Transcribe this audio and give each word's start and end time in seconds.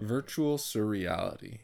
Virtual 0.00 0.58
surreality. 0.58 1.58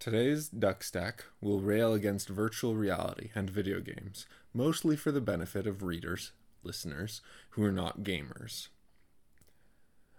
Today's 0.00 0.48
Duck 0.48 0.82
Stack 0.82 1.24
will 1.40 1.60
rail 1.60 1.94
against 1.94 2.28
virtual 2.28 2.74
reality 2.74 3.30
and 3.32 3.48
video 3.48 3.78
games, 3.78 4.26
mostly 4.52 4.96
for 4.96 5.12
the 5.12 5.20
benefit 5.20 5.68
of 5.68 5.84
readers, 5.84 6.32
listeners, 6.64 7.20
who 7.50 7.62
are 7.62 7.70
not 7.70 8.02
gamers. 8.02 8.70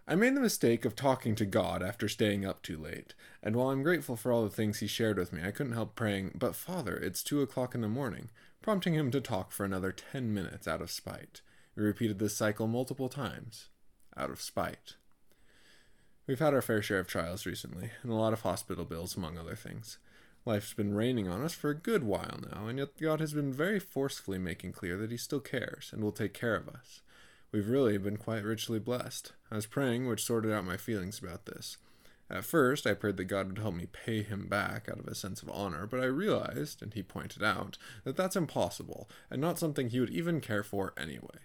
I 0.07 0.15
made 0.15 0.34
the 0.34 0.39
mistake 0.39 0.86
of 0.86 0.96
talking 0.96 1.36
to 1.36 1.46
God 1.46 1.84
after 1.84 2.07
staying 2.07 2.46
up 2.46 2.62
too 2.62 2.78
late, 2.78 3.15
and 3.44 3.58
while 3.58 3.72
I'm 3.72 3.83
grateful 3.83 4.15
for 4.15 4.31
all 4.31 4.46
the 4.46 4.49
things 4.49 4.79
he 4.79 4.88
shared 4.88 5.17
with 5.17 5.33
me, 5.33 5.42
I 5.44 5.51
couldn't 5.51 5.74
help 5.74 5.94
praying, 5.94 6.31
But 6.35 6.56
Father, 6.56 6.96
it's 6.96 7.22
two 7.22 7.42
o'clock 7.42 7.76
in 7.76 7.81
the 7.81 7.90
morning, 7.90 8.29
prompting 8.62 8.94
him 8.94 9.12
to 9.12 9.19
talk 9.19 9.51
for 9.51 9.65
another 9.65 9.92
ten 9.92 10.33
minutes 10.33 10.69
out 10.69 10.81
of 10.81 10.90
spite. 10.90 11.42
We 11.76 11.83
repeated 11.83 12.19
this 12.19 12.38
cycle 12.38 12.67
multiple 12.67 13.10
times, 13.10 13.67
out 14.15 14.29
of 14.29 14.40
spite. 14.40 14.96
We've 16.32 16.40
had 16.40 16.54
our 16.54 16.62
fair 16.62 16.82
share 16.82 17.00
of 17.00 17.08
trials 17.08 17.45
recently, 17.45 17.91
and 18.04 18.09
a 18.09 18.16
lot 18.16 18.32
of 18.32 18.44
hospital 18.44 18.86
bills, 18.86 19.18
among 19.18 19.38
other 19.38 19.54
things. 19.54 19.98
Life's 20.46 20.74
been 20.74 20.96
raining 20.96 21.28
on 21.28 21.44
us 21.44 21.54
for 21.54 21.72
a 21.72 21.76
good 21.76 22.05
while 22.05 22.40
now, 22.50 22.68
and 22.68 22.80
yet 22.80 22.98
God 22.98 23.20
has 23.20 23.34
been 23.34 23.52
very 23.52 23.82
forcefully 23.82 24.38
making 24.38 24.72
clear 24.72 24.96
that 24.96 25.12
He 25.12 25.18
still 25.18 25.41
cares 25.41 25.90
and 25.91 26.02
will 26.02 26.14
take 26.14 26.34
care 26.34 26.55
of 26.55 26.70
us. 26.70 27.02
We've 27.52 27.68
really 27.68 27.98
been 27.98 28.16
quite 28.16 28.46
richly 28.46 28.80
blessed. 28.80 29.34
I 29.52 29.55
was 29.55 29.66
praying, 29.66 30.08
which 30.08 30.24
sorted 30.24 30.54
out 30.54 30.64
my 30.64 30.78
feelings 30.78 31.20
about 31.20 31.48
this. 31.48 31.76
At 32.30 32.46
first, 32.46 32.88
I 32.88 32.94
prayed 32.94 33.18
that 33.18 33.26
God 33.26 33.50
would 33.50 33.60
help 33.60 33.76
me 33.76 33.88
pay 33.91 34.24
him 34.24 34.48
back 34.48 34.88
out 34.90 35.00
of 35.00 35.08
a 35.08 35.16
sense 35.16 35.41
of 35.41 35.50
honor, 35.50 35.86
but 35.86 36.00
I 36.00 36.05
realized, 36.05 36.82
and 36.82 36.94
he 36.94 37.04
pointed 37.04 37.44
out, 37.44 37.77
that 38.05 38.16
that's 38.16 38.38
impossible, 38.38 39.10
and 39.30 39.41
not 39.41 39.60
something 39.60 39.90
he 39.90 40.00
would 40.00 40.10
even 40.10 40.40
care 40.40 40.63
for 40.63 40.94
anyway. 40.98 41.40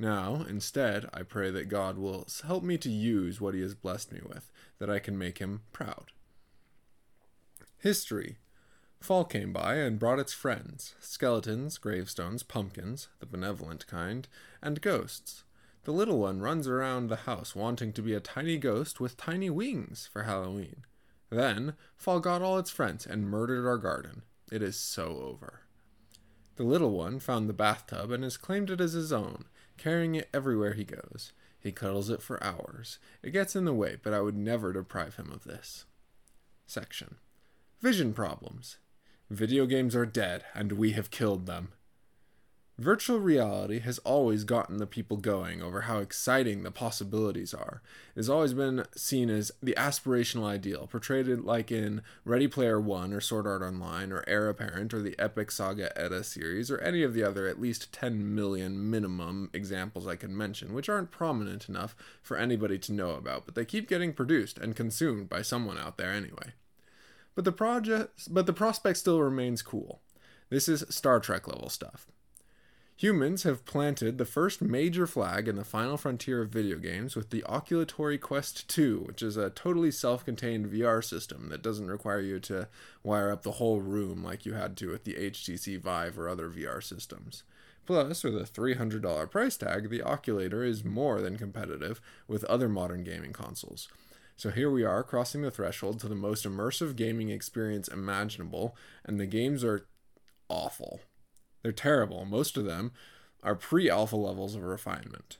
Now, 0.00 0.46
instead, 0.48 1.10
I 1.12 1.24
pray 1.24 1.50
that 1.50 1.68
God 1.68 1.98
will 1.98 2.26
help 2.46 2.64
me 2.64 2.78
to 2.78 2.88
use 2.88 3.38
what 3.38 3.52
He 3.52 3.60
has 3.60 3.74
blessed 3.74 4.12
me 4.12 4.20
with, 4.26 4.50
that 4.78 4.88
I 4.88 4.98
can 4.98 5.18
make 5.18 5.38
Him 5.38 5.60
proud. 5.72 6.12
History 7.76 8.38
Fall 8.98 9.26
came 9.26 9.52
by 9.52 9.74
and 9.74 9.98
brought 9.98 10.18
its 10.18 10.32
friends 10.32 10.94
skeletons, 11.00 11.76
gravestones, 11.76 12.42
pumpkins, 12.42 13.08
the 13.18 13.26
benevolent 13.26 13.86
kind, 13.86 14.26
and 14.62 14.80
ghosts. 14.80 15.44
The 15.84 15.92
little 15.92 16.18
one 16.18 16.40
runs 16.40 16.66
around 16.66 17.08
the 17.08 17.16
house 17.16 17.54
wanting 17.54 17.92
to 17.92 18.02
be 18.02 18.14
a 18.14 18.20
tiny 18.20 18.56
ghost 18.56 19.00
with 19.00 19.18
tiny 19.18 19.50
wings 19.50 20.08
for 20.10 20.22
Halloween. 20.22 20.86
Then, 21.28 21.74
Fall 21.98 22.20
got 22.20 22.40
all 22.40 22.58
its 22.58 22.70
friends 22.70 23.04
and 23.04 23.28
murdered 23.28 23.66
our 23.66 23.78
garden. 23.78 24.22
It 24.50 24.62
is 24.62 24.76
so 24.76 25.20
over. 25.22 25.60
The 26.56 26.64
little 26.64 26.92
one 26.92 27.20
found 27.20 27.50
the 27.50 27.54
bathtub 27.54 28.10
and 28.10 28.24
has 28.24 28.38
claimed 28.38 28.70
it 28.70 28.80
as 28.80 28.94
his 28.94 29.12
own, 29.12 29.44
carrying 29.80 30.14
it 30.14 30.28
everywhere 30.34 30.74
he 30.74 30.84
goes. 30.84 31.32
He 31.58 31.72
cuddles 31.72 32.10
it 32.10 32.22
for 32.22 32.42
hours. 32.44 32.98
It 33.22 33.30
gets 33.30 33.56
in 33.56 33.64
the 33.64 33.74
way, 33.74 33.96
but 34.02 34.12
I 34.12 34.20
would 34.20 34.36
never 34.36 34.72
deprive 34.72 35.16
him 35.16 35.32
of 35.32 35.44
this. 35.44 35.86
Section 36.66 37.16
Vision 37.80 38.12
problems. 38.12 38.76
Video 39.30 39.64
games 39.64 39.96
are 39.96 40.04
dead, 40.04 40.44
and 40.54 40.72
we 40.72 40.92
have 40.92 41.10
killed 41.10 41.46
them. 41.46 41.72
Virtual 42.80 43.18
reality 43.18 43.80
has 43.80 43.98
always 43.98 44.44
gotten 44.44 44.78
the 44.78 44.86
people 44.86 45.18
going 45.18 45.60
over 45.60 45.82
how 45.82 45.98
exciting 45.98 46.62
the 46.62 46.70
possibilities 46.70 47.52
are. 47.52 47.82
It 48.16 48.20
has 48.20 48.30
always 48.30 48.54
been 48.54 48.86
seen 48.96 49.28
as 49.28 49.52
the 49.62 49.74
aspirational 49.76 50.46
ideal, 50.46 50.86
portrayed 50.86 51.28
like 51.40 51.70
in 51.70 52.00
Ready 52.24 52.48
Player 52.48 52.80
One 52.80 53.12
or 53.12 53.20
Sword 53.20 53.46
Art 53.46 53.60
Online 53.60 54.10
or 54.12 54.24
Heir 54.26 54.48
Apparent 54.48 54.94
or 54.94 55.02
the 55.02 55.14
Epic 55.18 55.50
Saga 55.50 55.92
Edda 55.94 56.24
series 56.24 56.70
or 56.70 56.78
any 56.78 57.02
of 57.02 57.12
the 57.12 57.22
other 57.22 57.46
at 57.46 57.60
least 57.60 57.92
10 57.92 58.34
million 58.34 58.90
minimum 58.90 59.50
examples 59.52 60.06
I 60.06 60.16
can 60.16 60.34
mention, 60.34 60.72
which 60.72 60.88
aren't 60.88 61.10
prominent 61.10 61.68
enough 61.68 61.94
for 62.22 62.38
anybody 62.38 62.78
to 62.78 62.94
know 62.94 63.10
about, 63.10 63.44
but 63.44 63.54
they 63.54 63.66
keep 63.66 63.90
getting 63.90 64.14
produced 64.14 64.56
and 64.56 64.74
consumed 64.74 65.28
by 65.28 65.42
someone 65.42 65.76
out 65.76 65.98
there 65.98 66.12
anyway. 66.12 66.54
But 67.34 67.44
the 67.44 67.52
project 67.52 68.32
but 68.32 68.46
the 68.46 68.54
prospect 68.54 68.96
still 68.96 69.20
remains 69.20 69.60
cool. 69.60 70.00
This 70.48 70.66
is 70.66 70.86
Star 70.88 71.20
Trek 71.20 71.46
level 71.46 71.68
stuff. 71.68 72.06
Humans 73.00 73.44
have 73.44 73.64
planted 73.64 74.18
the 74.18 74.26
first 74.26 74.60
major 74.60 75.06
flag 75.06 75.48
in 75.48 75.56
the 75.56 75.64
final 75.64 75.96
frontier 75.96 76.42
of 76.42 76.50
video 76.50 76.76
games 76.76 77.16
with 77.16 77.30
the 77.30 77.42
Oculatory 77.48 78.20
Quest 78.20 78.68
2, 78.68 79.04
which 79.06 79.22
is 79.22 79.38
a 79.38 79.48
totally 79.48 79.90
self 79.90 80.22
contained 80.22 80.66
VR 80.66 81.02
system 81.02 81.48
that 81.48 81.62
doesn't 81.62 81.90
require 81.90 82.20
you 82.20 82.38
to 82.40 82.68
wire 83.02 83.32
up 83.32 83.42
the 83.42 83.52
whole 83.52 83.80
room 83.80 84.22
like 84.22 84.44
you 84.44 84.52
had 84.52 84.76
to 84.76 84.90
with 84.90 85.04
the 85.04 85.14
HTC 85.14 85.80
Vive 85.80 86.18
or 86.18 86.28
other 86.28 86.50
VR 86.50 86.84
systems. 86.84 87.42
Plus, 87.86 88.22
with 88.22 88.36
a 88.36 88.44
$300 88.44 89.30
price 89.30 89.56
tag, 89.56 89.88
the 89.88 90.00
Oculator 90.00 90.62
is 90.62 90.84
more 90.84 91.22
than 91.22 91.38
competitive 91.38 92.02
with 92.28 92.44
other 92.44 92.68
modern 92.68 93.02
gaming 93.02 93.32
consoles. 93.32 93.88
So 94.36 94.50
here 94.50 94.70
we 94.70 94.84
are, 94.84 95.02
crossing 95.02 95.40
the 95.40 95.50
threshold 95.50 96.00
to 96.00 96.08
the 96.08 96.14
most 96.14 96.44
immersive 96.44 96.96
gaming 96.96 97.30
experience 97.30 97.88
imaginable, 97.88 98.76
and 99.06 99.18
the 99.18 99.24
games 99.24 99.64
are 99.64 99.86
awful. 100.50 101.00
They're 101.62 101.72
terrible. 101.72 102.24
Most 102.24 102.56
of 102.56 102.64
them 102.64 102.92
are 103.42 103.54
pre 103.54 103.88
alpha 103.90 104.16
levels 104.16 104.54
of 104.54 104.62
refinement. 104.62 105.38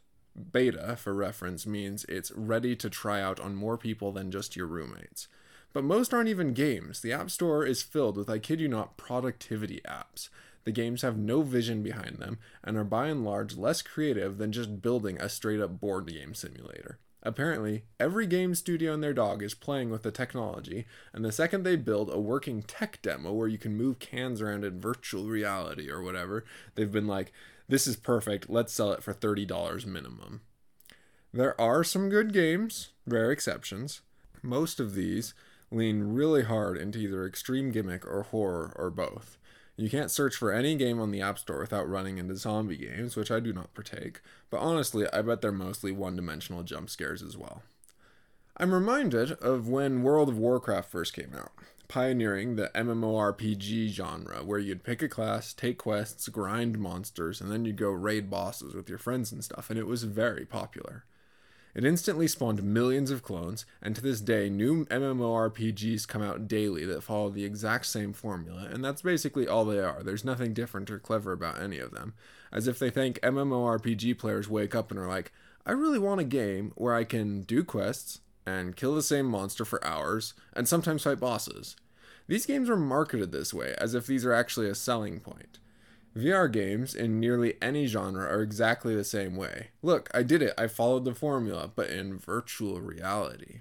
Beta, 0.52 0.96
for 0.96 1.12
reference, 1.12 1.66
means 1.66 2.04
it's 2.04 2.32
ready 2.32 2.76
to 2.76 2.88
try 2.88 3.20
out 3.20 3.40
on 3.40 3.54
more 3.54 3.76
people 3.76 4.12
than 4.12 4.30
just 4.30 4.56
your 4.56 4.66
roommates. 4.66 5.28
But 5.72 5.84
most 5.84 6.12
aren't 6.12 6.28
even 6.28 6.54
games. 6.54 7.00
The 7.00 7.12
App 7.12 7.30
Store 7.30 7.64
is 7.64 7.82
filled 7.82 8.16
with, 8.16 8.30
I 8.30 8.38
kid 8.38 8.60
you 8.60 8.68
not, 8.68 8.96
productivity 8.96 9.80
apps. 9.86 10.28
The 10.64 10.72
games 10.72 11.02
have 11.02 11.16
no 11.16 11.42
vision 11.42 11.82
behind 11.82 12.16
them 12.18 12.38
and 12.62 12.76
are 12.76 12.84
by 12.84 13.08
and 13.08 13.24
large 13.24 13.56
less 13.56 13.80
creative 13.82 14.38
than 14.38 14.52
just 14.52 14.82
building 14.82 15.20
a 15.20 15.28
straight 15.28 15.60
up 15.60 15.80
board 15.80 16.06
game 16.06 16.34
simulator. 16.34 16.98
Apparently, 17.22 17.84
every 17.98 18.26
game 18.26 18.54
studio 18.54 18.94
and 18.94 19.02
their 19.02 19.12
dog 19.12 19.42
is 19.42 19.52
playing 19.54 19.90
with 19.90 20.02
the 20.02 20.10
technology, 20.10 20.86
and 21.12 21.24
the 21.24 21.32
second 21.32 21.64
they 21.64 21.76
build 21.76 22.10
a 22.10 22.18
working 22.18 22.62
tech 22.62 23.00
demo 23.02 23.32
where 23.32 23.48
you 23.48 23.58
can 23.58 23.76
move 23.76 23.98
cans 23.98 24.40
around 24.40 24.64
in 24.64 24.80
virtual 24.80 25.24
reality 25.24 25.90
or 25.90 26.02
whatever, 26.02 26.44
they've 26.74 26.92
been 26.92 27.06
like, 27.06 27.32
this 27.68 27.86
is 27.86 27.96
perfect, 27.96 28.48
let's 28.48 28.72
sell 28.72 28.90
it 28.92 29.02
for 29.02 29.12
$30 29.12 29.86
minimum. 29.86 30.40
There 31.32 31.60
are 31.60 31.84
some 31.84 32.08
good 32.08 32.32
games, 32.32 32.90
rare 33.06 33.30
exceptions. 33.30 34.00
Most 34.42 34.80
of 34.80 34.94
these 34.94 35.34
lean 35.70 36.14
really 36.14 36.42
hard 36.42 36.76
into 36.76 36.98
either 36.98 37.26
extreme 37.26 37.70
gimmick 37.70 38.04
or 38.06 38.22
horror 38.24 38.72
or 38.76 38.90
both. 38.90 39.36
You 39.80 39.88
can't 39.88 40.10
search 40.10 40.36
for 40.36 40.52
any 40.52 40.74
game 40.74 41.00
on 41.00 41.10
the 41.10 41.22
App 41.22 41.38
Store 41.38 41.60
without 41.60 41.88
running 41.88 42.18
into 42.18 42.36
zombie 42.36 42.76
games, 42.76 43.16
which 43.16 43.30
I 43.30 43.40
do 43.40 43.50
not 43.50 43.72
partake, 43.72 44.20
but 44.50 44.58
honestly, 44.58 45.06
I 45.10 45.22
bet 45.22 45.40
they're 45.40 45.52
mostly 45.52 45.90
one 45.90 46.16
dimensional 46.16 46.62
jump 46.62 46.90
scares 46.90 47.22
as 47.22 47.34
well. 47.34 47.62
I'm 48.58 48.74
reminded 48.74 49.32
of 49.32 49.68
when 49.68 50.02
World 50.02 50.28
of 50.28 50.36
Warcraft 50.36 50.90
first 50.90 51.14
came 51.14 51.32
out, 51.34 51.52
pioneering 51.88 52.56
the 52.56 52.70
MMORPG 52.74 53.88
genre, 53.88 54.44
where 54.44 54.58
you'd 54.58 54.84
pick 54.84 55.00
a 55.00 55.08
class, 55.08 55.54
take 55.54 55.78
quests, 55.78 56.28
grind 56.28 56.78
monsters, 56.78 57.40
and 57.40 57.50
then 57.50 57.64
you'd 57.64 57.76
go 57.76 57.88
raid 57.88 58.28
bosses 58.28 58.74
with 58.74 58.90
your 58.90 58.98
friends 58.98 59.32
and 59.32 59.42
stuff, 59.42 59.70
and 59.70 59.78
it 59.78 59.86
was 59.86 60.02
very 60.02 60.44
popular. 60.44 61.04
It 61.74 61.84
instantly 61.84 62.26
spawned 62.26 62.62
millions 62.62 63.10
of 63.10 63.22
clones, 63.22 63.64
and 63.80 63.94
to 63.94 64.02
this 64.02 64.20
day, 64.20 64.50
new 64.50 64.86
MMORPGs 64.86 66.08
come 66.08 66.22
out 66.22 66.48
daily 66.48 66.84
that 66.84 67.02
follow 67.02 67.30
the 67.30 67.44
exact 67.44 67.86
same 67.86 68.12
formula, 68.12 68.68
and 68.72 68.84
that's 68.84 69.02
basically 69.02 69.46
all 69.46 69.64
they 69.64 69.78
are. 69.78 70.02
There's 70.02 70.24
nothing 70.24 70.52
different 70.52 70.90
or 70.90 70.98
clever 70.98 71.32
about 71.32 71.60
any 71.60 71.78
of 71.78 71.92
them. 71.92 72.14
As 72.50 72.66
if 72.66 72.78
they 72.78 72.90
think 72.90 73.20
MMORPG 73.20 74.18
players 74.18 74.48
wake 74.48 74.74
up 74.74 74.90
and 74.90 74.98
are 74.98 75.06
like, 75.06 75.32
I 75.64 75.72
really 75.72 75.98
want 75.98 76.20
a 76.20 76.24
game 76.24 76.72
where 76.74 76.94
I 76.94 77.04
can 77.04 77.42
do 77.42 77.62
quests 77.62 78.20
and 78.44 78.74
kill 78.74 78.94
the 78.94 79.02
same 79.02 79.26
monster 79.26 79.64
for 79.64 79.84
hours, 79.84 80.34
and 80.52 80.66
sometimes 80.66 81.04
fight 81.04 81.20
bosses. 81.20 81.76
These 82.26 82.46
games 82.46 82.68
are 82.68 82.76
marketed 82.76 83.30
this 83.30 83.54
way, 83.54 83.74
as 83.78 83.94
if 83.94 84.06
these 84.06 84.24
are 84.24 84.32
actually 84.32 84.68
a 84.68 84.74
selling 84.74 85.20
point. 85.20 85.58
VR 86.16 86.50
games 86.50 86.94
in 86.94 87.20
nearly 87.20 87.54
any 87.62 87.86
genre 87.86 88.24
are 88.24 88.42
exactly 88.42 88.94
the 88.94 89.04
same 89.04 89.36
way. 89.36 89.68
Look, 89.82 90.10
I 90.12 90.22
did 90.22 90.42
it. 90.42 90.54
I 90.58 90.66
followed 90.66 91.04
the 91.04 91.14
formula, 91.14 91.70
but 91.74 91.88
in 91.88 92.18
virtual 92.18 92.80
reality. 92.80 93.60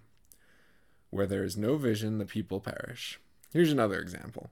Where 1.12 1.28
there 1.28 1.44
is 1.44 1.58
no 1.58 1.78
vision, 1.78 2.18
the 2.18 2.26
people 2.26 2.60
perish. 2.60 3.20
Here's 3.54 3.72
another 3.72 4.00
example. 4.00 4.50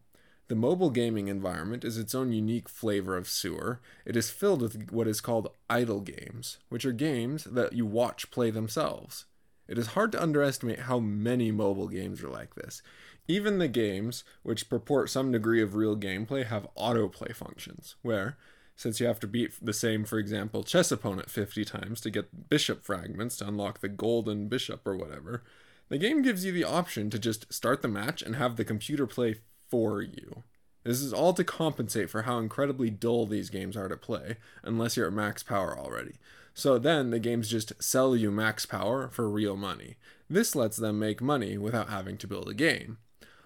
The 0.47 0.55
mobile 0.55 0.91
gaming 0.91 1.27
environment 1.27 1.83
is 1.83 1.97
its 1.97 2.15
own 2.15 2.31
unique 2.31 2.69
flavor 2.69 3.17
of 3.17 3.27
sewer. 3.27 3.81
It 4.05 4.15
is 4.15 4.29
filled 4.29 4.61
with 4.61 4.91
what 4.91 5.07
is 5.07 5.19
called 5.19 5.51
idle 5.69 5.99
games, 5.99 6.57
which 6.69 6.85
are 6.85 6.93
games 6.93 7.43
that 7.45 7.73
you 7.73 7.85
watch 7.85 8.31
play 8.31 8.49
themselves. 8.49 9.25
It 9.67 9.77
is 9.77 9.87
hard 9.87 10.11
to 10.13 10.21
underestimate 10.21 10.81
how 10.81 10.99
many 10.99 11.51
mobile 11.51 11.87
games 11.87 12.23
are 12.23 12.29
like 12.29 12.55
this. 12.55 12.81
Even 13.27 13.57
the 13.57 13.67
games, 13.67 14.23
which 14.43 14.69
purport 14.69 15.09
some 15.09 15.31
degree 15.31 15.61
of 15.61 15.75
real 15.75 15.97
gameplay, 15.97 16.45
have 16.45 16.67
autoplay 16.77 17.35
functions, 17.35 17.95
where, 18.01 18.37
since 18.75 18.99
you 18.99 19.07
have 19.07 19.19
to 19.19 19.27
beat 19.27 19.53
the 19.61 19.73
same, 19.73 20.05
for 20.05 20.17
example, 20.17 20.63
chess 20.63 20.91
opponent 20.91 21.29
50 21.29 21.65
times 21.65 21.99
to 22.01 22.09
get 22.09 22.49
bishop 22.49 22.85
fragments 22.85 23.37
to 23.37 23.47
unlock 23.47 23.81
the 23.81 23.89
golden 23.89 24.47
bishop 24.47 24.87
or 24.87 24.95
whatever, 24.95 25.43
the 25.89 25.97
game 25.97 26.21
gives 26.21 26.45
you 26.45 26.51
the 26.51 26.63
option 26.63 27.09
to 27.09 27.19
just 27.19 27.51
start 27.51 27.81
the 27.81 27.87
match 27.87 28.21
and 28.21 28.35
have 28.35 28.55
the 28.55 28.65
computer 28.65 29.07
play 29.07 29.35
for 29.69 30.01
you. 30.01 30.43
This 30.83 31.01
is 31.01 31.11
all 31.11 31.33
to 31.33 31.43
compensate 31.43 32.09
for 32.09 32.21
how 32.21 32.39
incredibly 32.39 32.89
dull 32.89 33.25
these 33.25 33.49
games 33.49 33.75
are 33.75 33.89
to 33.89 33.97
play, 33.97 34.37
unless 34.63 34.95
you're 34.95 35.07
at 35.07 35.13
max 35.13 35.43
power 35.43 35.77
already. 35.77 36.15
So 36.57 36.79
then 36.79 37.11
the 37.11 37.19
games 37.19 37.51
just 37.51 37.83
sell 37.83 38.15
you 38.15 38.31
max 38.31 38.65
power 38.65 39.09
for 39.09 39.29
real 39.29 39.55
money. 39.55 39.97
This 40.27 40.55
lets 40.55 40.75
them 40.75 40.97
make 40.97 41.21
money 41.21 41.55
without 41.55 41.89
having 41.89 42.17
to 42.17 42.27
build 42.27 42.49
a 42.49 42.55
game. 42.55 42.97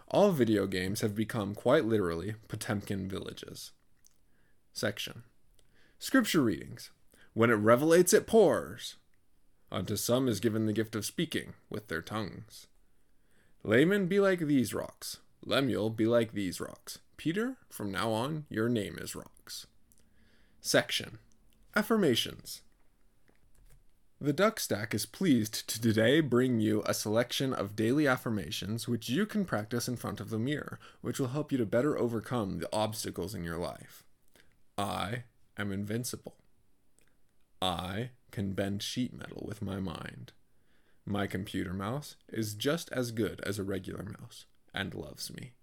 All 0.07 0.31
video 0.31 0.65
games 0.65 1.01
have 1.01 1.13
become 1.13 1.53
quite 1.53 1.83
literally 1.83 2.35
Potemkin 2.47 3.09
villages. 3.09 3.71
Section 4.71 5.23
Scripture 5.99 6.41
readings. 6.41 6.91
When 7.33 7.49
it 7.49 7.61
revelates, 7.61 8.13
it 8.13 8.27
pours. 8.27 8.95
Unto 9.69 9.97
some 9.97 10.29
is 10.29 10.39
given 10.39 10.65
the 10.65 10.71
gift 10.71 10.95
of 10.95 11.03
speaking 11.03 11.51
with 11.69 11.89
their 11.89 12.01
tongues. 12.01 12.67
Laman, 13.61 14.07
be 14.07 14.21
like 14.21 14.39
these 14.39 14.73
rocks. 14.73 15.17
Lemuel, 15.45 15.89
be 15.89 16.05
like 16.05 16.31
these 16.31 16.61
rocks. 16.61 16.99
Peter, 17.17 17.57
from 17.69 17.91
now 17.91 18.11
on, 18.11 18.45
your 18.49 18.69
name 18.69 18.97
is 18.97 19.17
Rocks. 19.17 19.67
Section 20.61 21.17
Affirmations. 21.75 22.61
The 24.23 24.33
Duck 24.33 24.59
Stack 24.59 24.94
is 24.94 25.07
pleased 25.07 25.68
to 25.68 25.81
today 25.81 26.19
bring 26.19 26.59
you 26.59 26.83
a 26.85 26.94
selection 26.94 27.53
of 27.53 27.75
daily 27.75 28.06
affirmations 28.06 28.88
which 28.88 29.09
you 29.09 29.25
can 29.25 29.45
practice 29.45 29.88
in 29.88 29.95
front 29.95 30.19
of 30.19 30.29
the 30.29 30.38
mirror, 30.38 30.77
which 31.01 31.19
will 31.19 31.29
help 31.29 31.51
you 31.51 31.57
to 31.57 31.65
better 31.65 31.97
overcome 31.97 32.59
the 32.59 32.69
obstacles 32.71 33.33
in 33.33 33.44
your 33.44 33.57
life. 33.57 34.03
I 34.77 35.23
am 35.57 35.71
invincible. 35.71 36.35
I 37.63 38.12
can 38.29 38.53
bend 38.53 38.83
sheet 38.83 39.12
metal 39.12 39.44
with 39.44 39.63
my 39.63 39.79
mind. 39.79 40.33
My 41.03 41.25
computer 41.25 41.74
mouse 41.74 42.15
is 42.31 42.53
just 42.53 42.91
as 42.91 43.09
good 43.09 43.41
as 43.44 43.57
a 43.57 43.63
regular 43.63 44.03
mouse 44.03 44.45
and 44.71 44.94
loves 44.94 45.33
me. 45.33 45.53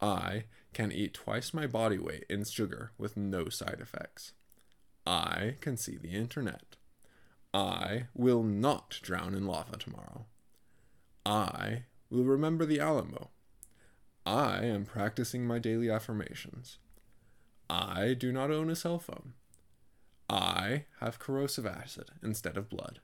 I 0.00 0.46
can 0.74 0.90
eat 0.90 1.14
twice 1.14 1.54
my 1.54 1.68
body 1.68 2.00
weight 2.00 2.24
in 2.28 2.44
sugar 2.44 2.90
with 2.98 3.16
no 3.16 3.48
side 3.50 3.78
effects. 3.80 4.32
I 5.06 5.54
can 5.60 5.76
see 5.76 5.96
the 5.96 6.10
internet. 6.10 6.74
I 7.54 8.04
will 8.14 8.42
not 8.42 8.98
drown 9.02 9.34
in 9.34 9.46
lava 9.46 9.76
tomorrow. 9.76 10.26
I 11.26 11.84
will 12.10 12.24
remember 12.24 12.64
the 12.64 12.80
Alamo. 12.80 13.30
I 14.24 14.64
am 14.64 14.84
practicing 14.84 15.46
my 15.46 15.58
daily 15.58 15.90
affirmations. 15.90 16.78
I 17.68 18.14
do 18.14 18.32
not 18.32 18.50
own 18.50 18.70
a 18.70 18.76
cell 18.76 18.98
phone. 18.98 19.34
I 20.30 20.84
have 21.00 21.18
corrosive 21.18 21.66
acid 21.66 22.10
instead 22.22 22.56
of 22.56 22.70
blood. 22.70 23.00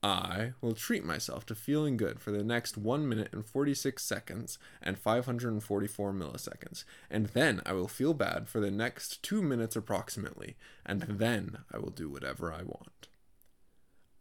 I 0.00 0.52
will 0.60 0.74
treat 0.74 1.04
myself 1.04 1.44
to 1.46 1.56
feeling 1.56 1.96
good 1.96 2.20
for 2.20 2.30
the 2.30 2.44
next 2.44 2.76
1 2.76 3.08
minute 3.08 3.30
and 3.32 3.44
46 3.44 4.04
seconds 4.04 4.58
and 4.80 4.96
544 4.96 6.12
milliseconds, 6.12 6.84
and 7.10 7.26
then 7.26 7.60
I 7.66 7.72
will 7.72 7.88
feel 7.88 8.14
bad 8.14 8.48
for 8.48 8.60
the 8.60 8.70
next 8.70 9.24
2 9.24 9.42
minutes 9.42 9.74
approximately, 9.74 10.56
and 10.86 11.02
then 11.02 11.58
I 11.72 11.78
will 11.78 11.90
do 11.90 12.08
whatever 12.08 12.52
I 12.52 12.62
want. 12.62 13.07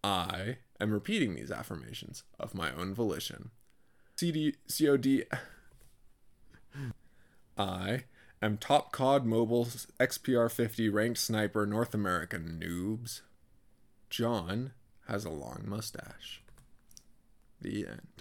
I 0.08 0.60
am 0.80 0.94
repeating 0.94 1.36
these 1.36 1.52
affirmations 1.52 2.24
of 2.40 2.56
my 2.56 2.72
own 2.72 2.94
volition. 2.94 3.52
CD, 4.16 4.56
COD. 4.70 5.26
I 7.58 8.06
am 8.42 8.58
top 8.58 8.94
COD 8.94 9.26
Mobile 9.26 9.66
XPR 9.66 10.50
50 10.50 10.88
ranked 10.88 11.20
sniper 11.20 11.66
North 11.66 11.94
American 11.94 12.58
noobs. 12.64 13.20
John 14.10 14.72
has 15.10 15.26
a 15.26 15.30
long 15.30 15.66
mustache. 15.68 16.42
The 17.60 17.86
end. 17.86 18.17